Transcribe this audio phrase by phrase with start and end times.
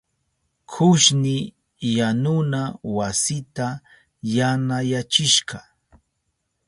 [0.71, 1.37] Kushni
[1.97, 2.61] yanuna
[2.95, 3.67] wasita
[4.35, 5.57] yanayachishka.